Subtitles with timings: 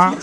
[0.00, 0.14] 啊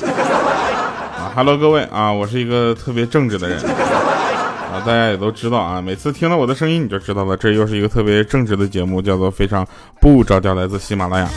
[1.36, 9.64] ，Hello 各位啊，我是一个特别正直的人啊，大家也都知道啊，每次听到我的声音你就知道了，这又是一个特别正直的节目，叫做非常
[10.02, 11.30] 不着调，来自喜马拉雅。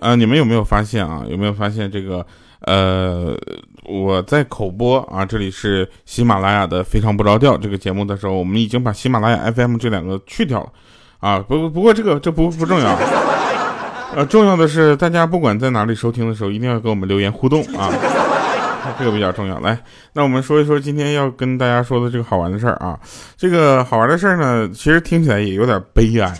[0.00, 1.22] 啊，你们有没有发现啊？
[1.30, 2.26] 有没有发现这个？
[2.62, 3.34] 呃，
[3.88, 10.68] 我在口播啊，这里是喜马拉雅的《非常不着调》这个节目的时候，我们已经把喜马拉雅 FM 这两个去掉了
[11.20, 11.38] 啊。
[11.38, 12.94] 不不过这个这不不重要，
[14.14, 17.90] 呃，重要的是大家不管在哪里收听的时候，一定要给我们留言互动啊，
[18.98, 19.58] 这个比较重要。
[19.60, 19.78] 来，
[20.12, 22.98] 那我们说一说今天要跟大家说的这个好玩的事儿啊。
[23.36, 26.36] 这个好玩的事儿呢，其实听起来也有点悲哀。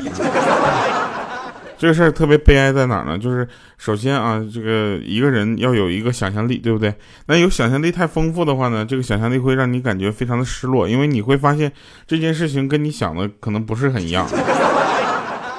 [1.78, 3.16] 这个事儿特别悲哀在哪儿呢？
[3.16, 3.46] 就是
[3.78, 6.92] 首先啊，这个一个人要有一个想象力，对不对？
[7.26, 11.72] 那有想象力太丰富的话呢，这个想象力会让你感觉非常的失落，因为你会发现
[12.04, 14.26] 这件事情跟你想的可能不是很一样。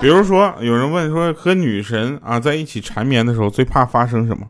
[0.02, 4.46] 比如说，有人问说，和女神啊在一起缠绵的时候最怕发生什么？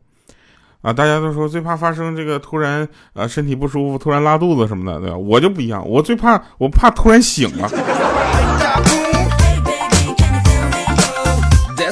[0.82, 5.18] 啊，大家都说最怕发生这个突然啊身体不舒服，突然拉肚子什么的，对吧？
[5.18, 7.70] 我就不一样，我最怕我怕突然醒了。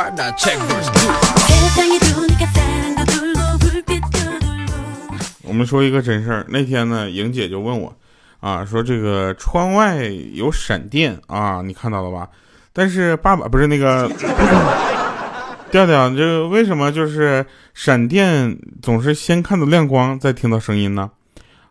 [5.42, 7.96] 我们说一个真事儿，那天呢，莹姐就问我，
[8.40, 12.28] 啊，说这个窗外有闪电啊，你看到了吧？
[12.72, 14.08] 但是爸爸不是那个
[15.70, 21.10] 调调，这为什么就是闪电总是先看到亮光，再听到声音呢？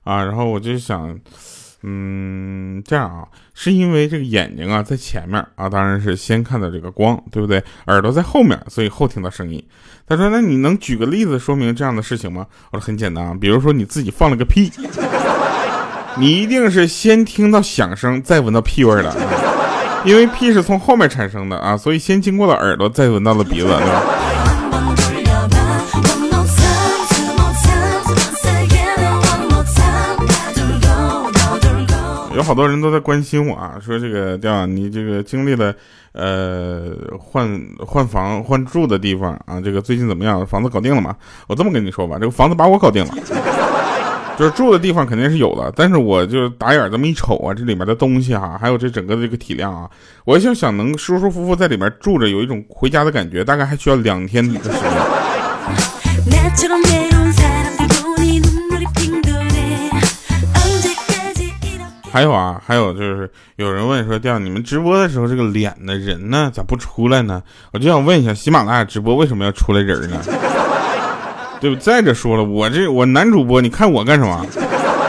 [0.04, 1.20] 啊，然后我就想。
[1.86, 7.62] 嗯，这样啊，是因为这个眼睛啊在前面啊，当然是先看到这个光，对不对？
[7.88, 9.62] 耳朵在后面，所以后听到声音。
[10.08, 14.72] 他说：“那你能举个例子说明这样的事情吗？”我说：“很简单啊，比如说你自己放了个屁，
[16.18, 19.14] 你一定是先听到响声，再闻到屁味的，
[20.06, 24.04] 因为屁是从后面产生的啊，所以先经过了耳朵，再闻到了鼻子，对吧？”
[32.36, 35.74] 有好多人都在关心我啊，说这个调，你这个经历了，
[36.14, 40.46] 呃，换换房换住的地方啊，这个最近怎么样？
[40.46, 41.16] 房子搞定了吗？
[41.48, 43.14] 我这么跟你说吧，这个房子把我搞定了，
[44.38, 49.88] 就是住的地方肯定是有的，但是我就打眼这么一瞅啊，这里面的东西哈，还有这整个的这个体量啊，
[50.26, 54.80] 我就想能舒舒服服在里面住着，有一种回家的感觉，大概还需要两天的时间。
[62.14, 67.42] 还有啊，还有就是有人问说，调你们直播的时候这个脸的人呢，咋不出来呢？
[67.72, 70.22] 我就想问一下，喜马拉雅直播为什么要出来人呢？
[71.60, 71.76] 对不？
[71.78, 74.46] 再者说了，我这我男主播，你看我干什么？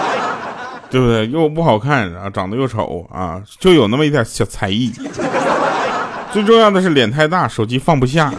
[0.88, 1.28] 对不对？
[1.28, 4.91] 又不好看啊，长得又丑啊，就有那么一点小才艺。
[6.32, 8.32] 最重要的是脸太大，手机放不下。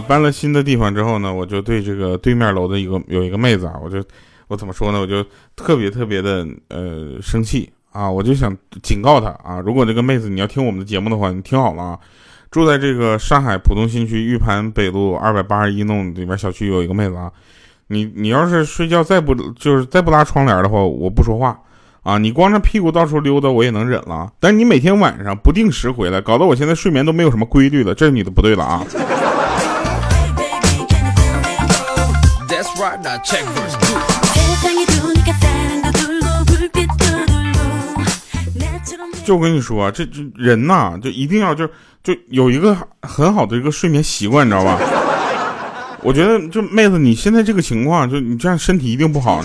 [0.00, 4.02] 搬了新的地方之后呢，我就对这个对面楼的一个有一个妹子啊，我就
[4.48, 5.00] 我怎么说呢？
[5.00, 5.24] 我就
[5.54, 8.10] 特别特别的呃生气啊！
[8.10, 11.98] 我就想警告她啊，如果这个妹子你要听我们的节目的话，你听好了啊！
[12.50, 17.30] 住在这个上海浦东新区玉盘北路二百八十一弄里边小区有一个妹子啊，
[17.88, 21.58] 你你要是睡觉再不就是再不拉窗帘的话，我不说话
[22.02, 22.16] 啊！
[22.18, 28.86] 你光着屁股到处溜达我也能忍了，但你每天晚上不定时回来，搞得我现在睡眠都没有什么规律了，这是你的不对了啊！
[39.24, 41.66] 就我跟你说，这这人呐，就一定要就
[42.02, 44.78] 就有一个很好的一个睡眠习惯，你知道吧？
[46.02, 49.42] 我觉得，就妹子，你现在这个情况，就你这样身体一定不好。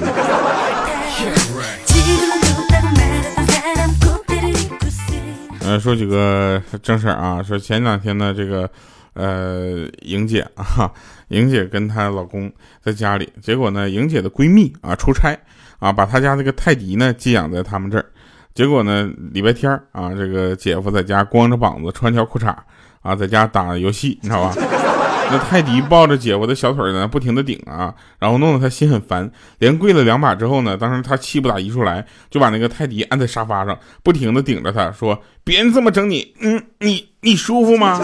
[5.62, 8.70] 呃，说几个正事儿啊，说前两天呢，这个。
[9.14, 10.92] 呃，莹姐啊，
[11.30, 15.38] 莹姐跟她老公在家里，结果呢，莹姐的闺蜜啊出差
[15.80, 18.06] 啊，把她家那个泰迪呢寄养在他们这儿，
[18.54, 22.56] 结果呢，礼拜天啊，这个姐夫在家光着膀子穿条裤衩
[23.02, 24.56] 啊，在家打游戏，你知道吧？
[25.34, 37.98] 那泰迪抱着姐夫的小腿呢，不停的顶啊，然后弄得他心很烦，连跪了两把之后呢，当时他气不打一处来，就把那个泰迪按在沙发上，不停的顶着他说：“别人这么整你，嗯，你你舒服吗？”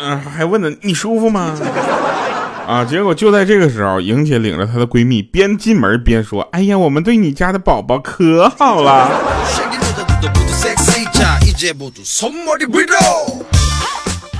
[0.00, 1.54] 嗯，还问呢，你舒服吗？
[2.66, 9.10] 啊，结果就在这个时候，莹姐领着她的闺蜜边进门边说：“哎呀，我们对你家的宝宝可好了。”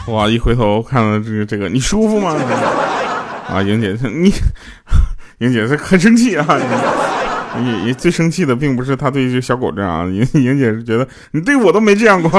[0.09, 2.37] 哇，一回头看到这个这个，你舒服吗？
[3.51, 4.33] 啊，莹姐，你，
[5.41, 6.47] 莹姐是很生气啊，
[7.59, 12.31] 你你最生气的并不是她对这小狗这样，莹莹姐是觉得你对我都没这样过。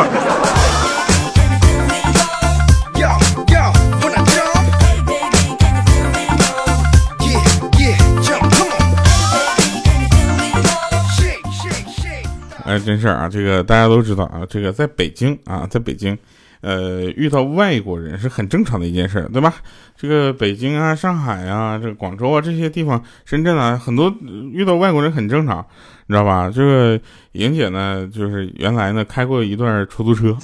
[12.70, 13.28] 哎，真事儿啊！
[13.28, 16.16] 这个大家都知道啊，这个在北京啊，在北京，
[16.62, 19.56] 呃，遇到外国人是很正常的一件事，对吧？
[19.98, 24.14] 这个北京啊、上海啊、这个广州啊这些地方，深圳啊，很多
[24.54, 25.66] 遇到外国人很正常，
[26.06, 26.52] 你知道吧？
[26.54, 27.02] 这个
[27.32, 30.38] 莹姐呢，就是原来呢开过一段出租车，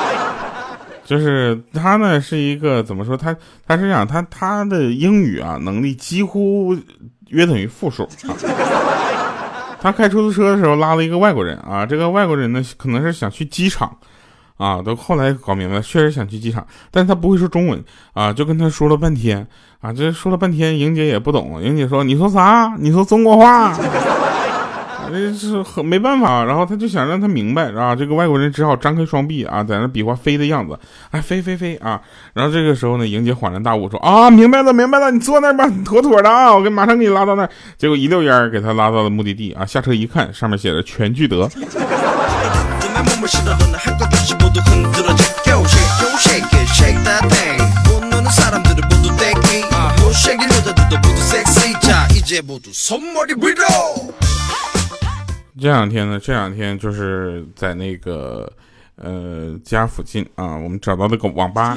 [1.06, 3.16] 就是她呢是一个怎么说？
[3.16, 3.34] 她
[3.66, 6.76] 她是讲她她的英语啊能力几乎
[7.28, 8.36] 约等于负数啊。
[9.80, 13.96] 他开出租车的时候拉了一个外国人啊，这个外国人呢可能是想去机场，
[14.58, 17.82] 啊，都后来搞明白，确实想去机场，但他不会说中文
[18.12, 19.46] 啊，就跟他说了半天
[19.80, 22.74] 啊，这说了半天，莹姐也不懂，莹姐说你说啥？
[22.78, 23.74] 你说中国话。
[25.10, 30.78] 这是很没办法，然后他就想让他明白啊，这个外国人只好张开双臂啊，在那比划飞的样子，
[31.10, 32.00] 哎，飞飞飞啊！
[32.32, 37.50] 然后这个时候呢，莹姐恍然大悟说啊，明白了明白了，你坐那吧，妥妥的啊，我给马上给你拉到那儿。
[37.76, 41.48] 结果一溜烟给他拉到了目的地啊，下车一看，上面写着全聚德。
[55.60, 58.50] 这两天呢，这两天就是在那个
[58.96, 61.76] 呃家附近啊，我们找到那个网吧，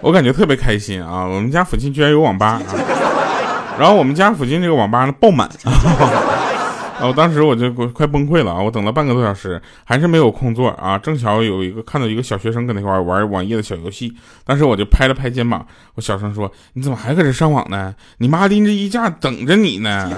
[0.00, 1.24] 我感觉特别开心啊！
[1.24, 2.74] 我们家附近居然有网吧，啊，
[3.78, 8.60] 然后我们家附近这个网吧呢爆满，啊，我 当时我就快崩溃了啊！
[8.60, 10.98] 我等了半个多小时，还是没有空座啊！
[10.98, 14.12] 正巧有一个看到一个小学生搁那块玩网页的小游戏，
[14.44, 15.64] 当时我就拍了拍肩膀，
[15.94, 17.94] 我小声说：“你怎么还搁这上网呢？
[18.18, 20.10] 你妈拎着衣架等着你呢。”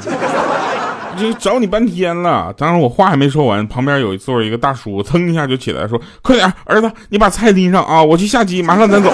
[1.18, 9.12] 就找你半天了，当时我话还没说完，旁边有一座一个大叔，噌一下就起来说：“快点，儿子，你把菜拎上啊，我去下机，马上咱走。”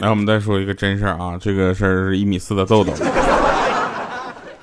[0.00, 2.92] 来，我们再说一个真事儿啊，这个事儿是一米四的豆豆。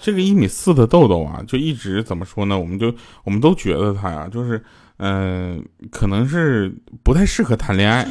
[0.05, 2.59] 这个一米四的豆豆啊，就一直怎么说呢？
[2.59, 2.93] 我们就
[3.23, 4.63] 我们都觉得他呀，就是，
[4.97, 6.71] 嗯，可能是
[7.01, 8.07] 不太适合谈恋爱。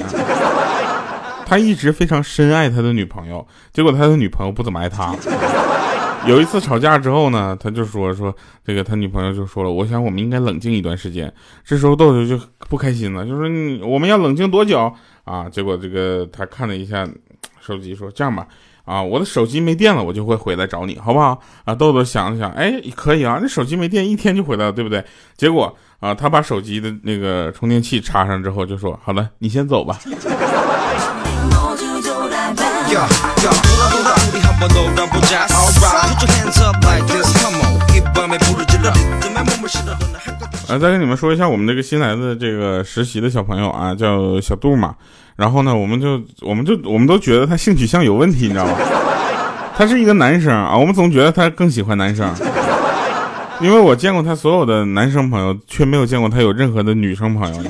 [1.47, 5.15] 他一直非常深爱他的女朋友，结果他的女朋友不怎么爱他。
[6.27, 11.33] 有一次吵架之后呢，他就说说这个他女朋友就说了，我想我们应该冷静一段时间。
[11.63, 12.37] 这时候豆豆就
[12.69, 13.49] 不开心了，就说
[13.87, 14.93] 我们要冷静多久
[15.23, 15.49] 啊？
[15.49, 17.07] 结果这个他看了一下
[17.61, 18.47] 手机，说这样吧。
[18.85, 21.41] 啊，我的手机没电了，我就会回来找你，好不好？
[21.65, 25.03] 啊，豆豆想了想，哎，可以啊，那手机没电，一天就回来了，对不对？
[25.39, 29.99] 结果啊，他把手机的那个充电器插上之后，就说：“好了，你先走吧。”
[40.69, 44.95] 啊， 再跟你们说一下，我们这个新来的这个实习的小朋友啊，叫小杜嘛。
[45.37, 48.73] 然后呢，我们就我们就我们都觉得他性取向有问题，你知道吗？
[49.77, 52.33] 他是一个男生啊，我们总觉得他更喜欢男生，
[53.61, 57.63] 因为我见过他所有的男生朋友，却没有见过他有任何的女生朋友。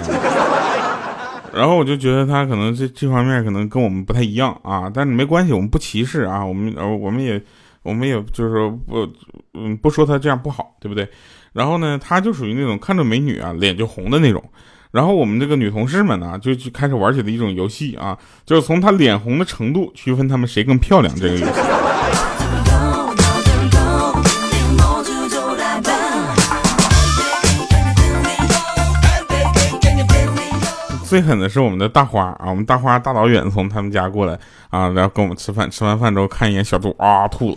[1.54, 7.40] 然后我就觉得他可能这这方面可能跟我们不太一样啊，但是没关系，我们不歧视啊，我们呃我们也
[7.82, 9.08] 我们也就是说不
[9.54, 11.08] 嗯不说他这样不好，对不对？
[11.54, 14.42] 然后呢，他就属于那种看着美女啊脸就红的那种。
[14.90, 21.52] 然后我们这个女同事们呢，就去开始玩起了一种游戏啊，就是从她脸红的程度区分她们谁更漂亮这个游戏。
[31.04, 34.36] 最狠的是我们的大花啊，我们大花大老远从他们家过来
[34.70, 37.56] 啊，然后跟我们吃饭，吃完饭之后看一眼小杜啊吐了。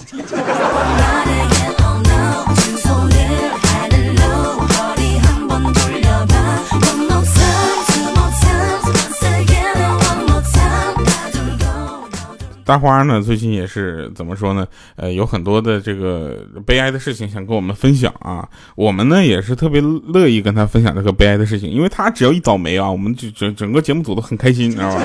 [12.68, 14.68] 大花呢，最近也是怎么说呢？
[14.98, 18.46] 呃，有很多的这个悲哀的事情想跟我们分享啊。
[18.76, 25.02] 我们呢也是特别乐意跟他分享这个悲哀的事情，因为他只要一倒霉啊，我们就整整个节目组都很开心，你知道吧？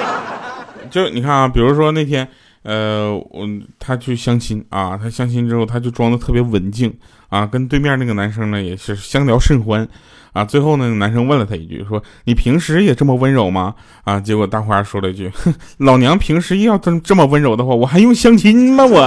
[0.90, 2.26] 就你看啊，比如说那天，
[2.62, 3.46] 呃，我
[3.78, 6.90] 他去相亲啊，他相亲之后他就装的特别文静
[7.28, 9.86] 啊，跟对面那个男生呢也是相聊甚欢。
[10.34, 18.84] 啊，最后呢，男生问了他一句，说：“你平时也这么温柔吗？”啊，结果大花说了一句：“哼，老娘平时要这这么温柔的话，我还用相亲吗？
[18.84, 19.00] 我。”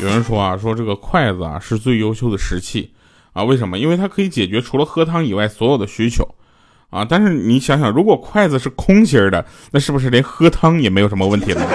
[0.00, 2.90] 有人说啊，说这个筷子啊是最优秀的食器
[3.34, 3.78] 啊，为什么？
[3.78, 6.26] 因为它可以解决除了喝汤以外所有的需求
[6.90, 7.04] 啊。
[7.08, 11.66] 但是你想想，如果筷子是空心的，那是不是连喝汤也没有什么问题了？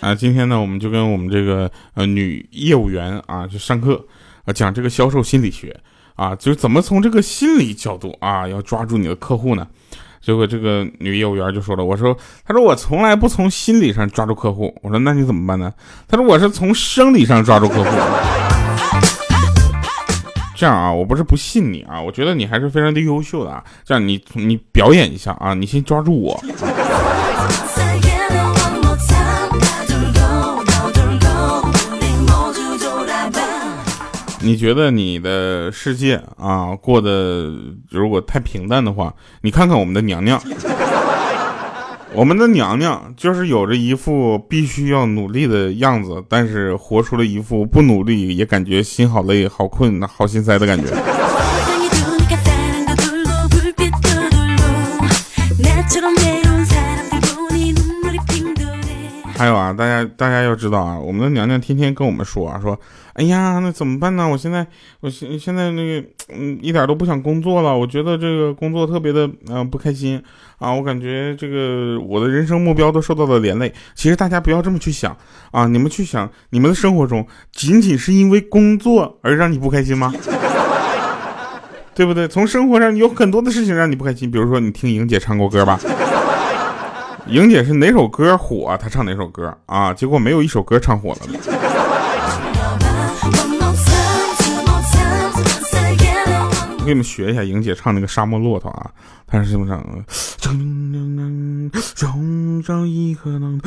[0.00, 4.02] 啊，今天呢，我们就跟我们这个呃女业务员啊，就上课
[4.46, 5.78] 啊，讲这个销售心理学
[6.14, 9.66] 啊，就是怎么从这个心理角度啊，要抓住你的客户呢？
[10.28, 12.14] 结果这个女业务员就说了，我说，
[12.46, 15.72] 她说我从来不从心理上抓住客户，我说那你怎么办呢？
[16.06, 17.90] 她说我是从生理上抓住客户。
[20.54, 23.64] 这样啊，我不是不信你啊，我觉得你还是非常的优秀的啊。
[23.86, 26.38] 这样你你表演一下啊，你先抓住我。
[34.48, 37.52] 你觉得你的世界啊过得
[37.90, 40.42] 如果太平淡的话，你看看我们的娘娘，
[42.14, 50.86] 我们的娘娘就是有着一副必须要努力的样子，但是活出了一副不努力也感觉心好累、好困、好心塞的感觉。
[59.38, 62.76] 还有啊，大家大家要知道啊，我们的娘娘天天跟我们说啊，说，
[63.12, 64.28] 哎呀，那怎么办呢？
[64.28, 64.66] 我现在，
[64.98, 67.78] 我现现在那个，嗯，一点都不想工作了。
[67.78, 70.20] 我觉得这个工作特别的，嗯，不开心
[70.58, 70.72] 啊。
[70.74, 73.72] 我感觉这个我的人生目标都受到了连累。
[73.94, 75.16] 其实大家不要这么去想
[75.52, 80.12] 啊，你们去想，你们的生活中仅仅是因为工作而让你不开心吗？
[81.94, 82.26] 对不对？
[82.26, 85.78] 从生活上有很多的事情让你不开心，比如说你听莹姐唱过歌吧。
[87.28, 89.92] 莹姐是哪首歌火，她唱哪首歌啊？
[89.92, 91.18] 结果没有一首歌唱火了。
[96.78, 98.90] 我给你们学一下莹姐唱那个《沙漠骆驼》啊，
[99.26, 100.02] 她是这么唱的：
[101.94, 103.60] 冲上一颗能，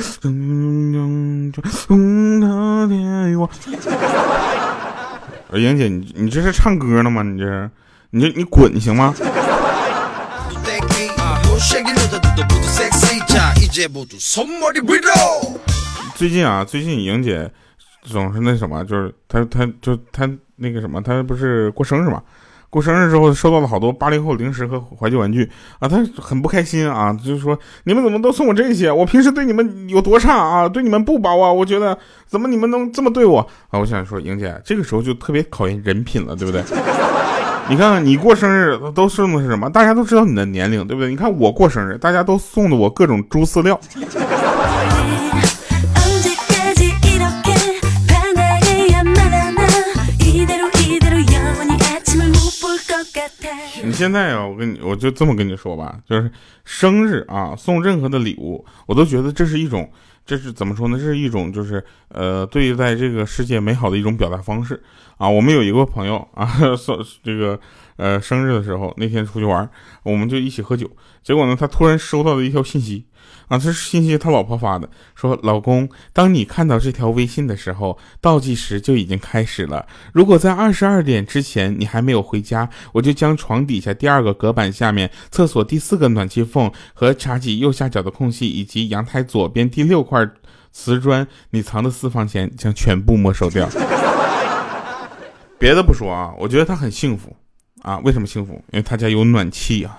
[5.53, 7.21] 莹姐，你你这是唱歌呢吗？
[7.21, 7.69] 你这，
[8.09, 9.13] 你你滚行吗？
[16.15, 17.49] 最近啊，最近莹姐
[18.03, 22.21] 总是那什么，就是她她就她那个什么，她不是过生日嘛？
[22.69, 25.49] 过生日之后收到了好多八零后零食和怀旧玩具
[25.79, 28.91] 啊，她很不开心啊，就是说你们怎么都送我这些？
[28.91, 30.67] 我平时对你们有多差啊？
[30.67, 31.51] 对你们不薄啊？
[31.51, 31.97] 我觉得
[32.27, 33.79] 怎么你们能这么对我啊？
[33.79, 36.61] 我想说，莹姐这个时候就特别考验人品了，对不对？
[37.69, 39.69] 你看看你过生日都送的是什么？
[39.69, 41.09] 大家都知道你的年龄，对不对？
[41.09, 43.79] 你看我过生日，大家都送的我各种猪饲料。
[53.83, 56.29] 你现在啊，我跟你，我就这么跟你说吧，就是
[56.65, 59.89] 生日啊，送任何的礼物，我都觉得这是一种。
[60.25, 60.97] 这是怎么说呢？
[60.97, 64.81] 这是一种就是呃，对待这个世界美好的一种表达方式
[65.17, 65.29] 啊。
[65.29, 66.45] 我们有一个朋友啊，
[66.77, 67.59] 说这个
[68.01, 69.69] 呃生日的时候，那天出去玩，
[70.01, 70.89] 我们就一起喝酒，
[71.21, 73.05] 结果呢，他突然收到了一条信息。
[73.47, 79.85] 啊，这是信息他老婆发的，说老公，当你看到这条微信的时候，倒计时就已经开始了。
[80.13, 90.25] 如果在二十二点之前你还没有回家，我就将床底下第二个隔板下面、厕所第四个暖气缝和茶几右下角的空隙，以及阳台左边第六块
[90.71, 93.67] 瓷砖你藏的私房钱将全部没收掉。
[95.59, 97.35] 别的不说啊，我觉得他很幸福
[97.81, 97.97] 啊。
[98.03, 98.53] 为什么幸福？
[98.71, 99.97] 因为他家有暖气啊。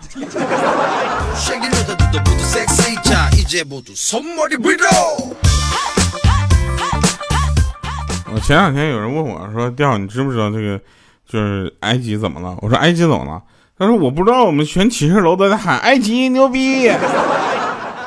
[8.35, 10.81] 我前两天有人问我说：“调，你知不知道这个
[11.29, 13.43] 就是埃及怎么了？”我说：“埃及怎么了？”
[13.79, 16.91] 他说：“我不知道，我们全寝室楼都在喊埃及牛逼，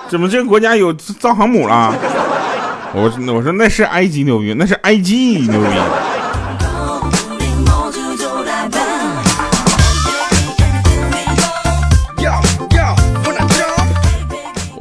[0.09, 1.93] 怎么这个国家有造航母了？”
[2.95, 3.03] 我
[3.33, 5.67] 我说那是埃及牛逼，那是埃及牛逼。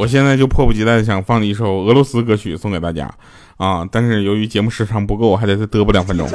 [0.05, 3.11] 我现在就迫不及待的想放一首俄罗斯歌曲送给大家
[3.57, 3.89] 啊！
[3.91, 6.29] 但是由于节目时长不够，我还得再嘚啵两分钟。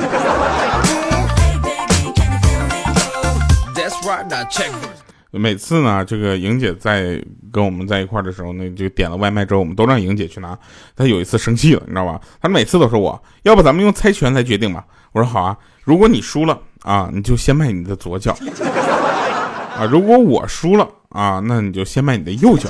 [5.30, 10.58] 每次呢，这个莹姐在跟我们在一块的时候，呢就点了外卖之后，我们都让莹姐去拿。
[10.96, 12.20] 她有一次生气了，你知道吧？
[12.42, 14.84] 她每次都说我要不咱们用猜拳来决定吧。
[15.12, 18.36] 我说好啊，如果你输了啊，你就先迈你的左脚。
[19.78, 22.68] 啊，如果我输了啊，那你就先迈你的右脚。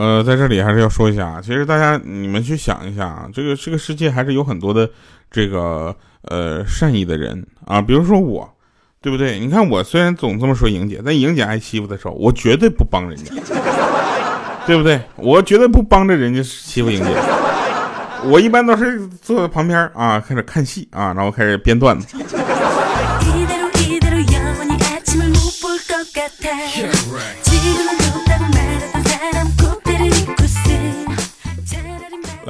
[0.00, 4.88] 呃，在这里还是要说一下啊，其实大家你们去想一下啊，这个这个世界还是有很多的
[5.30, 8.50] 这个呃善意的人啊，比如说我，
[9.02, 9.38] 对不对？
[9.38, 13.34] 你看我虽然总这么说莹姐，但莹姐挨欺负的时候，我绝对不帮人家，
[14.66, 14.98] 对不对？
[15.16, 17.10] 我绝对不帮着人家欺负莹姐，
[18.24, 22.16] 我一般都是坐在旁边啊，开始看戏啊，然后开始编段子。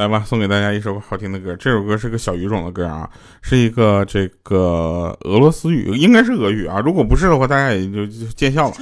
[0.00, 1.54] 来吧，送给大家一首好听的歌。
[1.56, 3.06] 这首歌是个小语种的歌啊，
[3.42, 6.80] 是一个这个俄罗斯语，应该是俄语啊。
[6.82, 8.74] 如果不是的话，大家也就见笑了。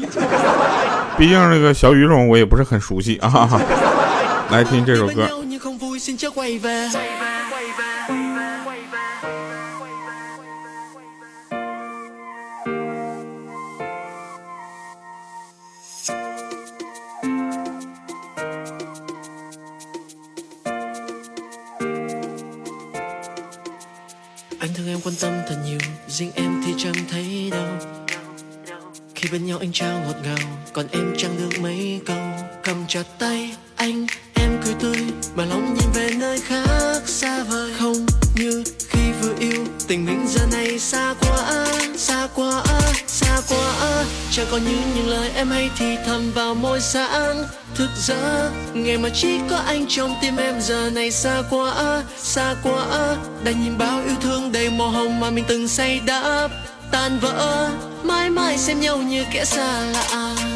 [1.19, 3.61] 毕竟这个小语种我也不是很熟悉啊。
[4.53, 5.29] 来听这首歌。
[26.19, 27.69] Riêng em thì chẳng thấy đâu.
[29.15, 32.17] Khi bên nhau anh trao ngọt ngào, còn em chẳng được mấy câu.
[32.65, 34.99] Cầm chặt tay anh, em cười tươi,
[35.37, 37.73] mà lòng nhìn về nơi khác xa vời.
[37.79, 41.47] Không như khi vừa yêu, tình mình giờ này xa quá
[41.97, 42.65] xa quá.
[42.65, 42.68] xa quá
[44.31, 48.99] chẳng còn như những lời em hay thì thầm vào môi sáng thực ra ngày
[48.99, 53.17] mà chỉ có anh trong tim em giờ này xa quá xa quá.
[53.45, 56.51] Đã nhìn bao yêu thương đầy màu hồng mà mình từng say đắm.
[56.93, 57.71] Tan vỡ,
[58.03, 60.48] mãi mãi xem nhau như kẻ xa lạ.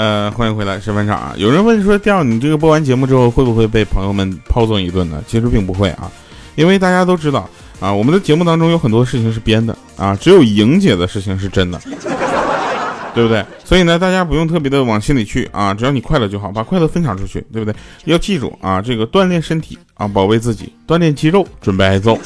[0.00, 1.34] 呃，欢迎回来，是班长啊。
[1.36, 5.22] 有人问说，调你这个播完节目之后，会不会被朋友们炮揍一顿呢？
[5.26, 6.10] 其实并不会啊，
[6.54, 7.46] 因为大家都知道
[7.80, 11.78] 啊，我们的节目当中有很多事情是编的啊，只有莹姐的事情是真的，
[13.14, 13.44] 对不对？
[13.62, 17.78] 所以呢，大家不用特别的往心里去啊，只要你快乐就好，把快乐分享出去，对不对？
[18.06, 22.18] 要记住啊，这个锻炼身体啊，保卫自己，锻炼肌肉，准备挨揍。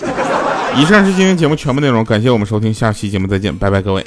[0.76, 4.06] 以上是今天节目全部内容，感谢我们收听，下期节目再见，拜拜，各位。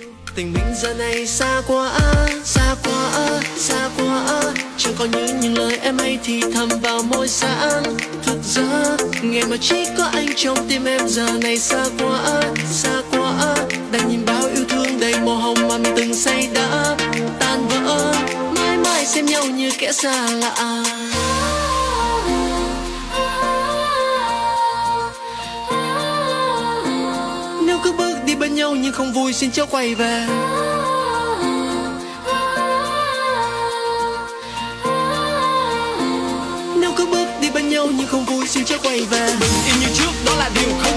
[5.00, 7.84] Có như những lời em hay thì thầm vào môi sáng
[8.24, 13.02] thực ra ngày mà chỉ có anh trong tim em giờ này xa quá xa
[13.12, 13.56] quá.
[13.92, 16.96] Đang nhìn bao yêu thương đầy màu hồng mà mình từng say đã.
[17.40, 18.14] Tan vỡ,
[18.56, 20.84] mãi mãi xem nhau như kẻ xa lạ.
[27.66, 30.28] Nếu cứ bước đi bên nhau nhưng không vui, xin cho quay về.
[37.78, 39.36] Nhau nhưng không vui, xin cho quay về.
[39.40, 40.97] Bình yên như trước, đó là điều không